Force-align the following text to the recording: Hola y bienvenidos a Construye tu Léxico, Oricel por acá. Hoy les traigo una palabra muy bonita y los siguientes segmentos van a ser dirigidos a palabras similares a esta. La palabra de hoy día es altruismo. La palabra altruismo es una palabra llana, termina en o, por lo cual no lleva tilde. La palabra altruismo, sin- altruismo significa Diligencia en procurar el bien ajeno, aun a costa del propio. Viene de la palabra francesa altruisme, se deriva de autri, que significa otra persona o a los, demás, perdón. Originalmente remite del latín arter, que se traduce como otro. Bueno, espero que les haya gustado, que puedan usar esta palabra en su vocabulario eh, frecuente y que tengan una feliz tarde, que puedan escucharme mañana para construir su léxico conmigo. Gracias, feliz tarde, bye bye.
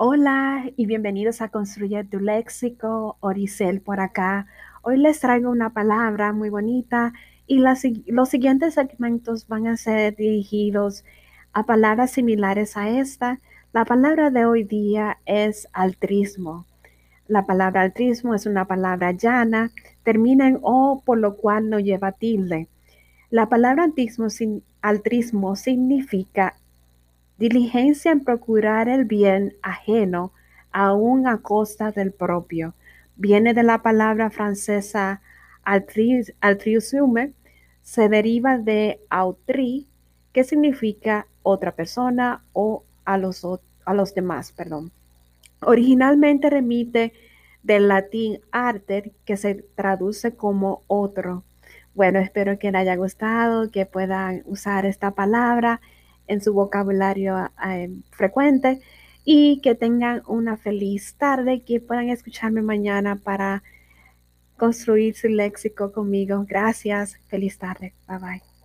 Hola 0.00 0.70
y 0.76 0.86
bienvenidos 0.86 1.40
a 1.42 1.48
Construye 1.48 2.04
tu 2.04 2.20
Léxico, 2.20 3.16
Oricel 3.18 3.80
por 3.80 3.98
acá. 3.98 4.46
Hoy 4.82 4.96
les 4.96 5.18
traigo 5.18 5.50
una 5.50 5.70
palabra 5.70 6.32
muy 6.32 6.50
bonita 6.50 7.12
y 7.48 7.58
los 7.58 8.28
siguientes 8.28 8.74
segmentos 8.74 9.48
van 9.48 9.66
a 9.66 9.76
ser 9.76 10.14
dirigidos 10.14 11.04
a 11.52 11.64
palabras 11.66 12.12
similares 12.12 12.76
a 12.76 12.88
esta. 12.90 13.40
La 13.72 13.84
palabra 13.84 14.30
de 14.30 14.46
hoy 14.46 14.62
día 14.62 15.18
es 15.26 15.66
altruismo. 15.72 16.64
La 17.26 17.44
palabra 17.44 17.82
altruismo 17.82 18.36
es 18.36 18.46
una 18.46 18.66
palabra 18.66 19.10
llana, 19.10 19.72
termina 20.04 20.46
en 20.46 20.60
o, 20.62 21.02
por 21.04 21.18
lo 21.18 21.36
cual 21.36 21.70
no 21.70 21.80
lleva 21.80 22.12
tilde. 22.12 22.68
La 23.30 23.48
palabra 23.48 23.82
altruismo, 23.82 24.30
sin- 24.30 24.62
altruismo 24.80 25.56
significa 25.56 26.54
Diligencia 27.38 28.10
en 28.10 28.24
procurar 28.24 28.88
el 28.88 29.04
bien 29.04 29.54
ajeno, 29.62 30.32
aun 30.72 31.28
a 31.28 31.38
costa 31.38 31.92
del 31.92 32.12
propio. 32.12 32.74
Viene 33.14 33.54
de 33.54 33.62
la 33.62 33.80
palabra 33.80 34.28
francesa 34.30 35.22
altruisme, 35.62 37.32
se 37.80 38.08
deriva 38.08 38.58
de 38.58 39.00
autri, 39.08 39.86
que 40.32 40.42
significa 40.42 41.28
otra 41.42 41.76
persona 41.76 42.42
o 42.52 42.82
a 43.04 43.16
los, 43.16 44.14
demás, 44.14 44.52
perdón. 44.52 44.90
Originalmente 45.60 46.50
remite 46.50 47.12
del 47.62 47.86
latín 47.86 48.40
arter, 48.50 49.12
que 49.24 49.36
se 49.36 49.64
traduce 49.76 50.34
como 50.34 50.82
otro. 50.88 51.44
Bueno, 51.94 52.18
espero 52.18 52.58
que 52.58 52.72
les 52.72 52.80
haya 52.80 52.96
gustado, 52.96 53.70
que 53.70 53.86
puedan 53.86 54.42
usar 54.44 54.86
esta 54.86 55.12
palabra 55.12 55.80
en 56.28 56.40
su 56.40 56.52
vocabulario 56.54 57.50
eh, 57.66 57.90
frecuente 58.10 58.80
y 59.24 59.60
que 59.60 59.74
tengan 59.74 60.22
una 60.26 60.56
feliz 60.56 61.14
tarde, 61.16 61.62
que 61.62 61.80
puedan 61.80 62.08
escucharme 62.08 62.62
mañana 62.62 63.16
para 63.16 63.62
construir 64.56 65.16
su 65.16 65.28
léxico 65.28 65.92
conmigo. 65.92 66.44
Gracias, 66.46 67.18
feliz 67.28 67.58
tarde, 67.58 67.94
bye 68.06 68.18
bye. 68.18 68.57